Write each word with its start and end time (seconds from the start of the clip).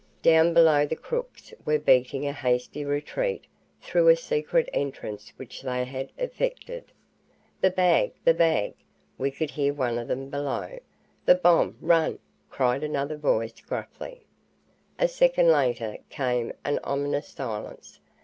Down 0.23 0.51
below 0.51 0.83
the 0.87 0.95
crooks 0.95 1.53
were 1.63 1.77
beating 1.77 2.25
a 2.25 2.33
hasty 2.33 2.83
retreat 2.83 3.45
through 3.83 4.07
a 4.07 4.15
secret 4.15 4.67
entrance 4.73 5.31
which 5.37 5.61
they 5.61 5.85
had 5.85 6.11
effected. 6.17 6.85
"The 7.61 7.69
bag! 7.69 8.13
The 8.25 8.33
bag!" 8.33 8.73
we 9.19 9.29
could 9.29 9.51
hear 9.51 9.75
one 9.75 9.99
of 9.99 10.07
them 10.07 10.31
bellow. 10.31 10.79
"The 11.25 11.35
bomb 11.35 11.77
run!" 11.79 12.17
cried 12.49 12.83
another 12.83 13.15
voice 13.15 13.61
gruffly. 13.61 14.25
A 14.97 15.07
second 15.07 15.49
later 15.49 15.97
came 16.09 16.51
an 16.65 16.79
ominous 16.83 17.27
silence. 17.27 17.99